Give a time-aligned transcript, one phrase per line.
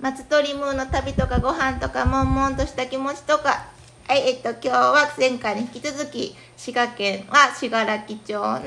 [0.00, 3.66] 松鳥ムーの旅とかご飯とか悶々とした気持ちとか。
[4.08, 8.60] はいえっと今日は前回に引き続き滋賀県は信楽町の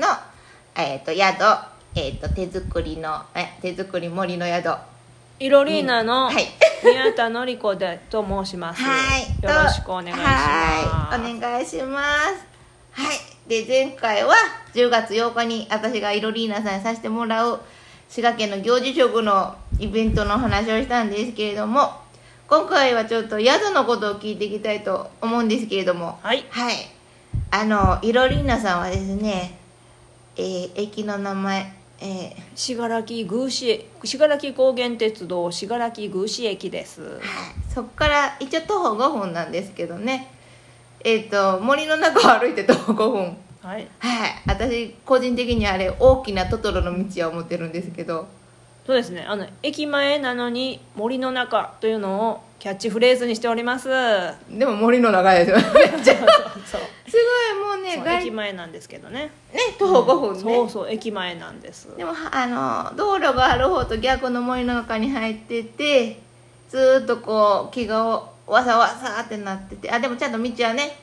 [0.74, 1.18] えっと宿。
[1.94, 4.70] えっと手作りのえ手作り森の宿。
[5.38, 6.46] イロリーナのはい。
[6.82, 8.82] 宮田典子でと申します。
[8.82, 9.42] はい。
[9.42, 10.28] よろしくお願いします。
[10.28, 11.36] はい。
[11.36, 12.44] お願いします。
[12.92, 13.16] はい。
[13.48, 14.34] で前回は
[14.74, 17.60] 10月8日に私がイロリーナさんにさせてもらう
[18.08, 21.90] 滋賀県の行事食のイベントの話をしたんですけれども
[22.46, 26.44] 今回はちょっと宿のことを聞いていきたいと思うんですけれどもはい。
[26.50, 26.74] はい。
[27.50, 29.58] あのイロリーナさんはですね
[30.36, 37.02] えー駅の名前えー信楽宮市信楽高原鉄道信楽宮市駅です。
[37.02, 37.22] はい、
[37.72, 40.28] そこから一応徒歩5分なんですけどね。
[41.02, 43.36] えっ、と森の中を歩いて徒歩5分。
[43.62, 43.88] はい。
[43.98, 44.42] はい。
[44.46, 48.26] 私個人的にあれ大きなトトロの道は思ってるんですけど
[48.90, 49.24] そうですね。
[49.24, 53.88] あの駅前なのに森の中というのをキャッチフレーズにしております。
[54.50, 59.30] でも森の中ですよ すそうごいもうね駅前なんですけどね。
[59.52, 61.88] ね徒歩5分ね、そうそう駅前なんです。
[61.96, 66.18] でもはあの道路がある方と逆の森の中に入ってて
[66.68, 68.04] ずーっとこう木が
[68.48, 70.98] わさわさってなっててあでもちゃんと道はね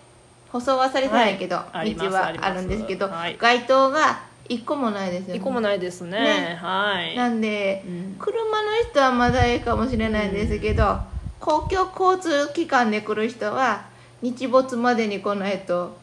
[0.52, 5.36] 舗装はされてないけど、はい道はあるんですけど、はい街灯が一個もないですよね。
[5.36, 6.20] 一個もないですね。
[6.20, 6.59] ね。
[6.62, 7.16] はい。
[7.16, 8.16] なんで、うん。
[8.20, 11.00] 車の人はまだいいかもしれないんですけど、
[11.40, 13.86] 公共交通機関で来る人は
[14.22, 15.95] 日没までに来ないと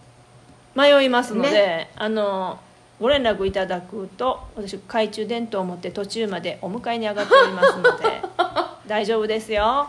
[0.75, 2.59] 迷いますので、あの
[3.01, 8.23] ご連絡いただくと私懐中電灯を持って途中までお迎えに上がっておりますので
[8.87, 9.89] 大丈夫ですよ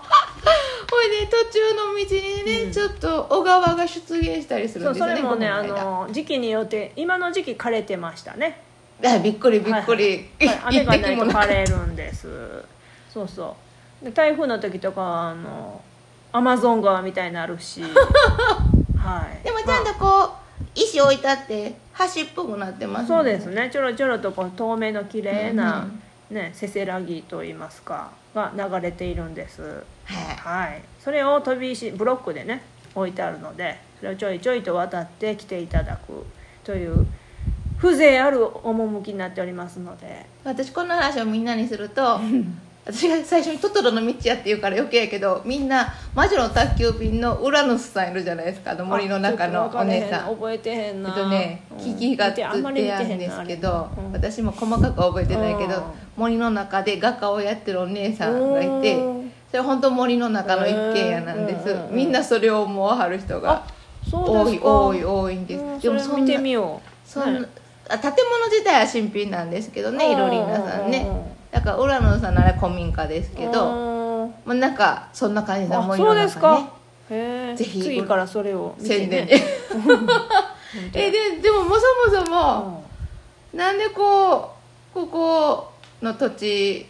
[0.95, 2.71] ほいで途中の道にね、うん。
[2.71, 8.61] ちょっと小川が出現したりするそうんですよねそれもねあこの間の時期によって今の時期枯れてましたね。
[9.03, 12.27] あびっくりびっくり、はいはい雨がないと枯れるんです。
[13.09, 13.55] そうそ
[14.01, 14.05] う。
[14.05, 15.81] で台風の時とかはあの
[16.31, 17.81] アマゾン川みたいになるし。
[18.97, 19.43] はい。
[19.43, 20.29] でもちゃんとこう、
[20.73, 21.75] 石置いてあって
[22.15, 23.69] 橋っぽくなってますそうですね。
[23.71, 29.61] ちょろちょろとこう透明の綺麗な、うんね、せせらぎといいますかが流れているんです。
[29.61, 29.67] は
[30.33, 30.81] いはい。
[30.99, 32.63] それを飛び石ブロックでね
[32.95, 36.25] 置いてあるのでそれをちょいちょいと渡って来ていただく
[36.63, 37.05] という
[37.77, 40.25] 風情ある趣になっておりますので。
[40.43, 42.19] 私この話をみんなにすると
[42.85, 50.35] 私が最初にトトロの道やって言うから余計やけどみんな魔女の宅急便のウラヌスさんいるじゃないですかあの森の中のお姉さん。
[50.35, 51.09] 覚えてへんな。
[51.09, 51.77] えっとね、うん。
[51.79, 55.83] キキがつって見てあんまり見てあるんですけど、うん私も細かくは覚えてないけど、うん。
[56.15, 59.31] 森の中で画家をやってるお姉さんがいてうん。
[59.49, 63.65] それ本当森の中の一軒家なんです、うんみんなそれを思わはる人が
[64.11, 67.09] 多い多い多いんです、うんでもそんなみよう。
[67.09, 67.47] そんな、ね
[67.87, 71.07] あ建物自体は新品なんですけどねいろりんなさんね
[71.55, 76.27] だから浦野さんなら古民家ですけど、うんまあ、なんかそんな感じのあ森の中ね。
[76.27, 77.55] そうですか。
[77.55, 77.81] ぜひ。
[77.81, 79.25] 次からそれを宣伝。
[79.25, 79.31] ね
[80.93, 82.83] えででももそもそも、
[83.53, 84.51] なんでこ
[84.93, 85.71] うここ
[86.01, 86.85] の土地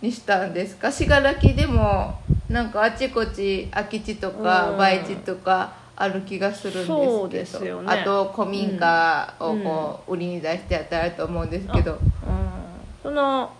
[0.00, 0.90] にしたんですか？
[0.90, 1.22] 信楽
[1.52, 4.76] でもなんかあちこち空き地とかうん。
[4.78, 7.04] 売地とかある気がするんですけど。
[7.20, 7.92] そうですよね。
[7.92, 11.98] あと古民家をこう売りに出してやったらと思うんですけど、うん。
[13.02, 13.50] その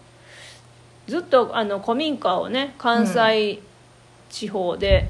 [1.06, 3.61] ずっとあの古民家をね関西
[4.28, 5.09] 地方で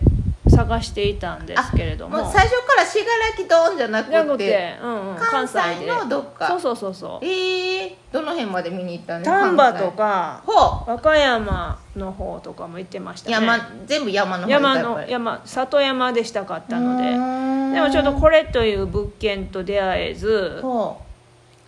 [0.48, 6.48] 探していたんですけれども,、もう最初から信楽ドンじゃなくじゃなくてて、うんうん、関西のどっか。
[6.48, 7.24] そうそうそうそう。
[7.24, 10.42] えー、どの辺まで見に行ったんです丹波と関か
[10.86, 13.36] 和歌山の方とかも行ってましたね。
[13.36, 17.46] う山全部山の方山の山里山でしたかったので。
[17.76, 20.98] でもちょっとこれという物件と出会えずほ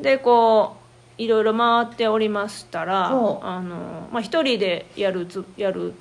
[0.00, 0.87] でこう
[1.18, 5.92] いろいろ回っておりましたらあの、まあ、一人でやるつやる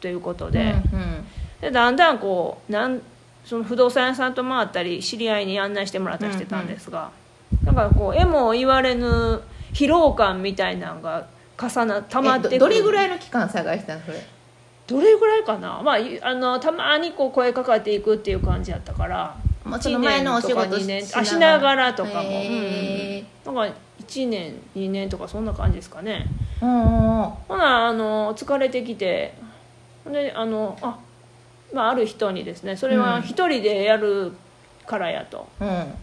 [0.00, 1.24] ということうで,、うんうん。
[1.60, 3.00] でだんだんこうなん
[3.44, 7.12] その不動産屋さんと回ったり知り合いに案内してもらったりしてたんですが、
[7.64, 9.40] だからこうえも言われぬ
[9.72, 14.26] 疲労感みたいなのが重な溜まってどどれぐらいの期間探したのそれ？
[14.86, 21.94] どれぐらいかな、まあ、いあのたまにこう声かかっていくっていう感じやったからもうその前のお仕事1年とか2年しながら。
[21.94, 23.76] とかも、へうん、なんか
[24.06, 26.26] 1年2年とかそんな感じですかね。
[26.60, 27.30] ーうんうんうん。
[27.48, 29.34] ほなあの疲れてきて
[30.04, 30.98] ほんであのあ、
[31.72, 33.22] まあ、ある人にですねそれはうん。
[33.22, 34.32] 一人でやる
[34.86, 35.94] からやと、うん。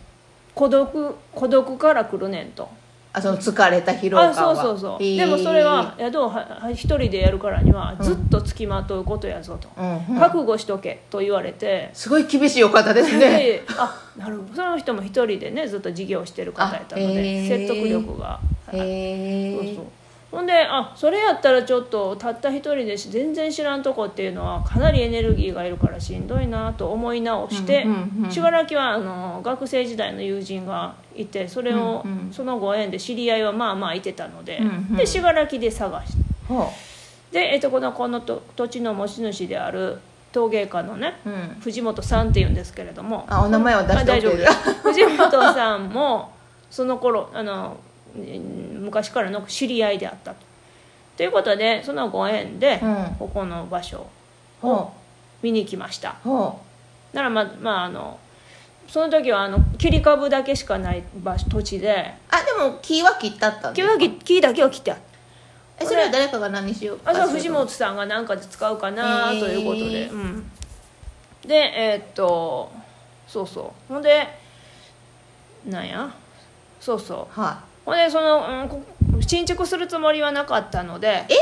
[0.54, 2.70] 孤独孤独から来るねんと
[3.16, 10.20] あその疲れた疲労感あはそうそうそう、でもそれは宿をはは一人でやるからにはずっとつきまとうことやぞと、うんうん。
[10.20, 13.20] 覚悟しとけと言われて、すごい厳しいお方ですね。
[13.20, 14.56] で あなるほど。
[14.56, 17.48] その人も一人でねずっと事業してる方やったのあへでー。
[17.48, 18.40] 説得力が。
[18.72, 19.86] へえそうそう
[20.34, 34.96] ほんであそれやったらちょっとたった一人でし全然知らんとこっていうのはかなりエネルギーがいるからしんどいなと思い直してうんうんうん信楽はあの学生時代の友人がいてそれを、うんうんそのご縁で知り合いはまあまあいてたので、うんうん。
[34.96, 36.72] で信楽で探してほ
[37.32, 40.00] で、えっと、このこのと土地の持ち主である
[40.32, 41.36] 陶芸家のねううん。
[41.62, 44.74] 藤本さんっていうんですけれどもあお名前は出してあ大丈夫です。
[44.82, 46.32] 藤本さんも
[46.72, 50.38] その頃あのうん昔からの知り合いであったと。
[51.18, 53.16] ということでそのご縁で、うん。
[53.20, 54.10] ここの場所を
[54.62, 54.94] ほ
[55.42, 56.16] 見に来ました。
[57.14, 58.20] ならまあまああの
[58.88, 62.14] その時はあの切り株だけしかない場所土地で。
[62.32, 65.04] うあでも木は切ったったん木は木木だけを切ってあった。
[65.84, 70.52] えそれは誰かが何しようあじゃあ藤本さんが何かで使うかなということで、うん、
[71.48, 72.72] でえーっと
[73.28, 73.94] そうそう。
[73.94, 74.28] ほんで
[75.66, 76.14] なんや？
[76.80, 77.40] そうそう。
[77.40, 78.82] はほんでその、うんこ
[79.26, 81.34] 新築するつもりはなかったのでい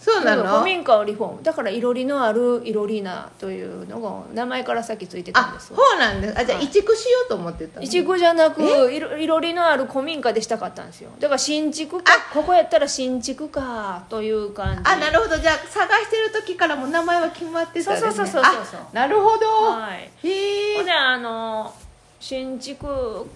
[0.00, 0.44] そうなの？
[0.44, 1.42] 古民家をリフォーム。
[1.44, 5.68] だからいろりのあるいろりなというのが名前から先ついてたんあです。
[5.68, 6.38] そうなんです。
[6.38, 6.66] あじゃあはい。
[6.66, 7.84] 移築しようと思ってたの？
[7.84, 8.62] いちごじゃなく
[8.92, 11.10] いろりのある古民家でしたかったんですよ。
[11.20, 12.12] だから新築か。
[12.32, 14.90] ここやったら新築かという感じ。
[14.90, 15.36] あなるほど。
[15.36, 18.10] じゃあ探してる時からもう名前は決まってたんですね。
[18.10, 19.46] そうそうそうそうそうあなるほど。
[19.46, 20.10] はい。
[20.26, 21.72] へえほんであの
[22.18, 23.28] 新築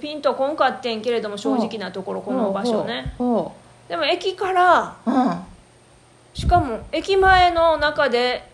[0.00, 3.14] ピンとこんかってんけれども正直なところこの場所ね。
[3.18, 3.52] ほ
[3.88, 4.96] でも駅から
[6.34, 8.48] しかも駅前の中で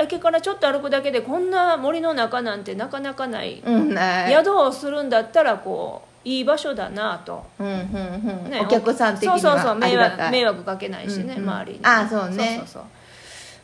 [0.00, 3.62] 駅からちょっと歩くだけでこんな森の中なんてなかなかない、
[4.28, 7.76] 宿をするんだったらこういい場所だなと、うんうんう
[8.48, 8.50] ん。
[8.50, 9.96] ねお客さん的にそうそうそう迷
[10.46, 11.80] 惑かけないしね、周りに。
[11.82, 12.36] あそうね。
[12.36, 12.82] そうそうそう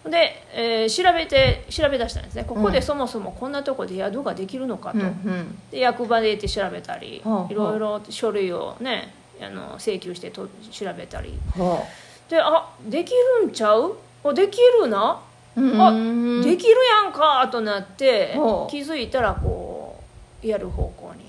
[0.08, 2.44] で、えー調べて調べ出したんですね。
[2.44, 5.58] ここでそもそもこんなとこで宿ができるのかと、うんうん。
[5.70, 11.38] で役場で行って調べたり、ほうほういろいろ書類をねあの請求してと調べたり。
[11.56, 11.86] ほ
[12.28, 13.96] であできるんちゃう？
[14.22, 15.20] あできるな、
[15.56, 15.60] あ
[15.90, 18.34] んできるやんかとなって
[18.70, 20.00] 気づいたらこ
[20.42, 21.24] うやる方向に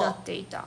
[0.00, 0.66] なっていた。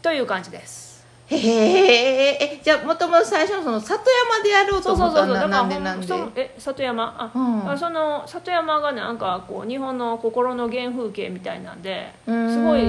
[0.00, 0.97] という感じです
[1.30, 5.78] へええじゃあもともと最初のその里山でやろうとそう思ったのそうそうそうだからなんで？
[5.78, 7.32] なんでそのえ里山？
[7.34, 7.70] あ、うん。
[7.70, 12.52] あその里山がなんかこう日本の心の原風景みたいなんでうん。
[12.52, 12.80] すごい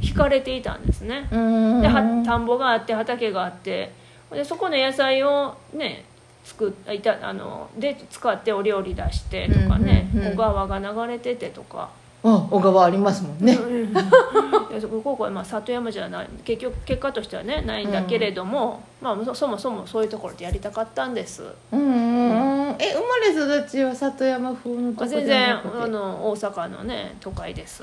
[0.00, 1.28] 惹かれていたんですね。
[1.30, 1.80] うん。
[1.80, 3.92] では田んぼがあって畑があって。
[4.32, 6.04] でそこの野菜をね
[6.44, 11.90] 作っいたあので使ってお料理出してとかね、小川が流れててとか、
[12.24, 13.56] あ小川ありますもんね
[14.76, 21.42] うんでそこここはまあ里山じゃない結局結果としてはねないんだけれども、まあ、そそもそもそういうところでやりたかったんです、
[21.72, 22.76] うんうんうん。
[22.78, 27.82] え生まれ育ちは里山風のとこ全じ然あの大阪のね都会です、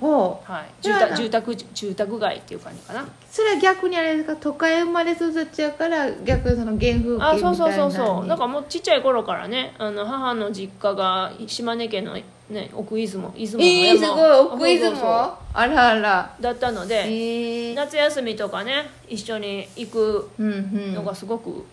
[0.00, 0.50] ほう。
[0.52, 3.06] はい、住宅住宅住宅街っていう感じかな。
[3.30, 4.36] それは逆にあれですか？
[4.36, 8.28] 都会生まれ育ちやから逆にその原風景みたいなあそうそうそうそう。
[8.28, 12.18] だかからもうちっちゃい頃からねあの母の実家が島根県の、
[12.52, 15.00] ね、奥出雲出雲のえー、すごい奥出雲そうそう。
[15.00, 16.34] そあらあら。
[16.38, 20.94] うだったのえで、ー、夏休みとかね一緒に行くうんうん。
[20.94, 21.64] のがすごく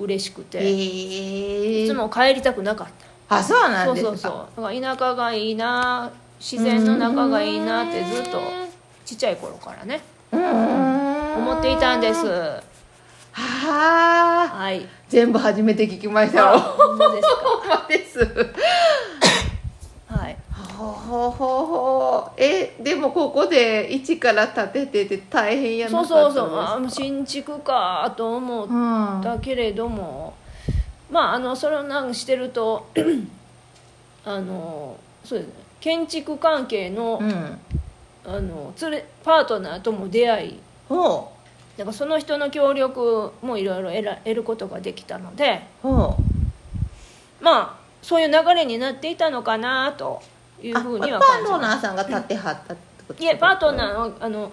[0.00, 2.86] 嬉しくて、えー、いつも帰りたくなかっ
[3.28, 3.36] た。
[3.36, 4.10] あそうなんそうですか。
[4.16, 4.28] そうそ
[4.62, 8.40] うだから田舎がいいな自然の中がいいなってずっと
[9.04, 10.00] ちっちゃい頃からね
[10.32, 11.36] うーん。
[11.36, 12.26] 思っていたんです。
[12.26, 12.62] は
[13.32, 14.48] あ。
[14.48, 14.86] はい。
[15.08, 16.58] 全部初めて聞きました。
[16.58, 18.18] ほんまです ほんまです
[21.12, 22.42] ほうほうほう。
[22.42, 26.58] えでもここで一から建ててて大変やなそうそうそう。
[26.58, 30.32] あ新築かと思っうんだけれども。
[31.10, 32.88] まああのそれをなんしてると
[34.24, 35.54] あのそうですね。
[35.80, 37.58] 建築関係の,、うん。
[38.24, 40.60] あの連れパートナーとも出会い。
[40.88, 41.30] ほ
[41.76, 45.60] だからその人の協力もいろいろ得ら得ることができたので。
[47.42, 50.22] まあそういう流れになっていたのかなと
[50.62, 54.52] いうふうにはパートナーさんが建ってはったってこといえパートーナーのあの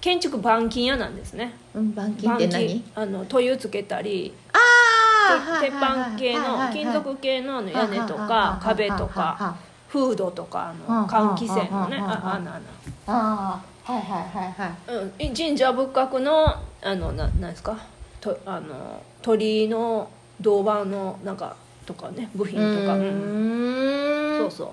[0.00, 1.54] 建築板金屋なんですね。
[1.74, 2.84] うん板金って何？
[2.94, 9.56] あの灯油つけたりああ鉄板系の金属系の屋根とか壁とか
[9.88, 12.60] フードとかあのはあ換気扇のねはあはあは
[13.06, 13.62] あ。
[13.86, 15.26] あはいはいはいはい。
[15.26, 17.76] うん、神社仏閣のあのななんですか？
[18.20, 20.08] とあの鳥居の
[20.40, 24.68] 銅板のなんかとかね部品とか、うんそうそう。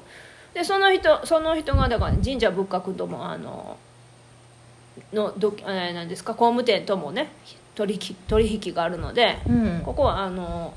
[0.53, 3.77] でその人その人がだから神社仏閣ともあの
[5.13, 7.31] のどえーなんですか工務店ともね
[7.75, 9.81] 取引取引があるので、うん。
[9.85, 10.73] ここはあの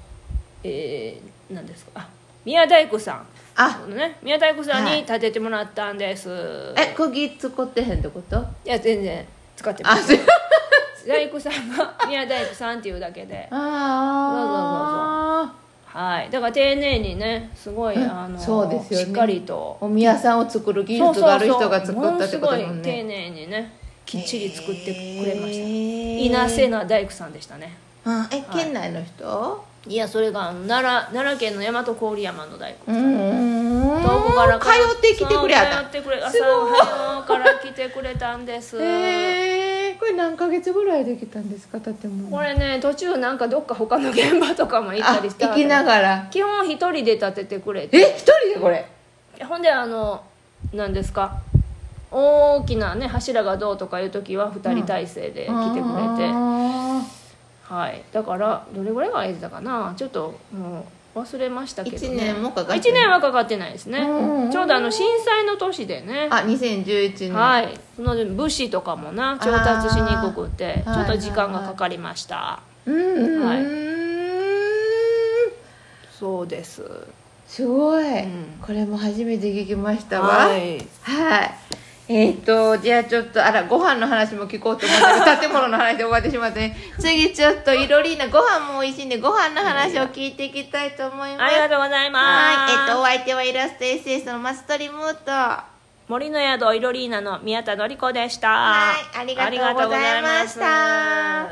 [0.63, 2.09] えー、なんですかあ
[2.45, 3.27] 宮大工さん。
[3.57, 3.87] あ。
[3.89, 5.01] ね宮大工さんはい。
[5.01, 8.37] に建ててもらったんです、え釘使ってへんってこと？
[8.65, 10.15] いや全然使ってます
[11.09, 13.49] 大工さんが宮大工さんっていうだけで。
[13.51, 13.57] あ
[15.93, 16.31] はい。
[16.31, 18.11] だから丁寧にねすごいうん。
[18.11, 19.07] あのそうですよね。
[19.07, 19.79] しっかりと。
[19.81, 23.73] あお宮さんを作る技術がある人が作ったってことだもんものすごい丁ね寧にね
[24.07, 27.77] きっちり作ってくれました、た稲瀬名大工さんでしたね。
[28.05, 29.65] あえ県内の人？
[29.87, 34.69] いやそれが奈良奈良県の大和郡山の大工うーん遠くから通
[34.99, 35.85] ってきてくれた。
[35.85, 36.81] 通ってくれ朝すごい。
[36.81, 38.79] 早うから来てくれたんです。
[38.81, 39.60] へえ
[40.01, 41.79] これ何ヶ月ぐらいできたんですか？
[41.79, 42.31] 建物。
[42.35, 46.29] これね途中なんかどっか他の現場とかも行っあたりして行きながら。
[46.31, 48.89] 基本一人で建ててくれえて一人でこれ？
[49.45, 50.25] ほんであの
[50.73, 51.43] 何ですか？
[52.11, 55.53] 大きなね柱がどうとかいう時は2人体制で来てくれて、
[56.33, 57.03] あ
[57.65, 58.03] はい。
[58.11, 59.93] だからどれぐらいが空いてたかな？
[59.99, 62.81] ちょっともう忘れましたけど、ね、一年もかかってない。
[62.81, 64.51] 1年はかかってないですね、うん。
[64.51, 66.29] ちょうどあの震災の年でね。
[66.31, 67.35] ーあ2011年。
[67.35, 67.81] はい。
[67.97, 73.47] その物資とかもな調達しにくくてちょっと時間がかかりました、うんうん。
[73.47, 73.65] はい。
[73.65, 73.91] うん
[76.21, 76.83] そうです。
[77.49, 78.61] すごい、ん。
[78.63, 80.49] これも初めて聞きましたわ。
[80.49, 80.79] はい。
[81.01, 81.55] はい。
[82.13, 86.77] えっ、と、じゃあちょっと、あら、ご飯の話も聞こうと思ったら、 建物の話で終わってしまってね。
[86.99, 91.45] 次ちょっと、いろりな、ご飯も美味しいんで、ご飯の話を聞いていきたいと思います。
[91.45, 92.89] ありがとうございますはい。
[92.89, 95.63] えっ、と、お相手はイラストエッセンスのマストリムーと、
[96.09, 101.49] 森の宿いろりーナの宮田典子でしたはいありがとうございました